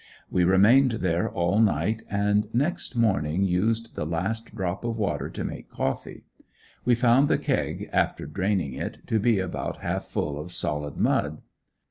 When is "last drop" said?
4.03-4.83